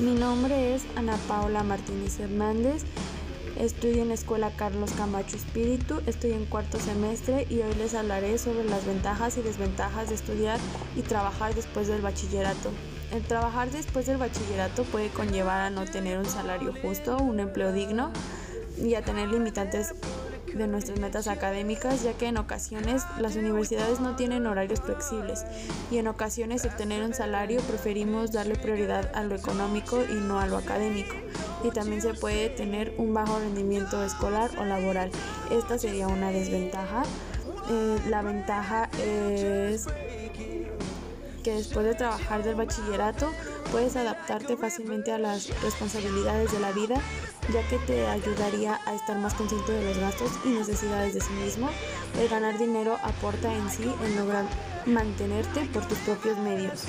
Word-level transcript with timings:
Mi 0.00 0.14
nombre 0.14 0.74
es 0.74 0.86
Ana 0.96 1.18
Paula 1.28 1.62
Martínez 1.62 2.18
Hernández. 2.20 2.84
Estudio 3.58 4.00
en 4.00 4.08
la 4.08 4.14
Escuela 4.14 4.50
Carlos 4.56 4.92
Camacho 4.92 5.36
Espíritu, 5.36 6.00
estoy 6.06 6.32
en 6.32 6.46
cuarto 6.46 6.80
semestre 6.80 7.46
y 7.50 7.60
hoy 7.60 7.74
les 7.74 7.92
hablaré 7.92 8.38
sobre 8.38 8.64
las 8.64 8.86
ventajas 8.86 9.36
y 9.36 9.42
desventajas 9.42 10.08
de 10.08 10.14
estudiar 10.14 10.58
y 10.96 11.02
trabajar 11.02 11.54
después 11.54 11.86
del 11.86 12.00
bachillerato. 12.00 12.70
El 13.12 13.22
trabajar 13.24 13.70
después 13.70 14.06
del 14.06 14.16
bachillerato 14.16 14.84
puede 14.84 15.10
conllevar 15.10 15.60
a 15.60 15.68
no 15.70 15.84
tener 15.84 16.16
un 16.16 16.24
salario 16.24 16.72
justo, 16.80 17.18
un 17.18 17.38
empleo 17.38 17.70
digno 17.70 18.10
y 18.82 18.94
a 18.94 19.02
tener 19.02 19.28
limitantes 19.28 19.94
de 20.54 20.66
nuestras 20.66 20.98
metas 20.98 21.28
académicas, 21.28 22.02
ya 22.02 22.12
que 22.14 22.26
en 22.26 22.36
ocasiones 22.36 23.02
las 23.18 23.36
universidades 23.36 24.00
no 24.00 24.16
tienen 24.16 24.46
horarios 24.46 24.80
flexibles 24.80 25.44
y 25.90 25.98
en 25.98 26.08
ocasiones 26.08 26.64
obtener 26.64 27.02
un 27.02 27.14
salario 27.14 27.60
preferimos 27.62 28.32
darle 28.32 28.56
prioridad 28.56 29.10
a 29.14 29.22
lo 29.24 29.34
económico 29.34 30.02
y 30.02 30.14
no 30.14 30.40
a 30.40 30.46
lo 30.46 30.56
académico. 30.56 31.14
Y 31.62 31.70
también 31.70 32.00
se 32.00 32.14
puede 32.14 32.48
tener 32.48 32.94
un 32.96 33.12
bajo 33.12 33.38
rendimiento 33.38 34.02
escolar 34.02 34.50
o 34.58 34.64
laboral. 34.64 35.10
Esta 35.50 35.78
sería 35.78 36.08
una 36.08 36.30
desventaja. 36.30 37.02
Eh, 37.70 37.98
la 38.08 38.22
ventaja 38.22 38.88
es 38.98 39.86
que 41.42 41.54
después 41.54 41.84
de 41.86 41.94
trabajar 41.94 42.42
del 42.42 42.54
bachillerato 42.54 43.30
puedes 43.70 43.96
adaptarte 43.96 44.56
fácilmente 44.56 45.12
a 45.12 45.18
las 45.18 45.48
responsabilidades 45.62 46.52
de 46.52 46.60
la 46.60 46.72
vida, 46.72 46.96
ya 47.52 47.66
que 47.68 47.78
te 47.78 48.06
ayudaría 48.06 48.80
a 48.86 48.94
estar 48.94 49.18
más 49.18 49.34
consciente 49.34 49.72
de 49.72 49.84
los 49.84 49.98
gastos 49.98 50.30
y 50.44 50.50
necesidades 50.50 51.14
de 51.14 51.20
sí 51.20 51.32
mismo. 51.32 51.68
El 52.18 52.28
ganar 52.28 52.58
dinero 52.58 52.96
aporta 53.02 53.54
en 53.54 53.70
sí 53.70 53.90
en 54.04 54.16
lograr 54.16 54.44
mantenerte 54.86 55.64
por 55.72 55.86
tus 55.86 55.98
propios 55.98 56.38
medios. 56.38 56.84